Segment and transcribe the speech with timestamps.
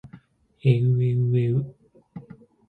[0.63, 1.75] えうえうえう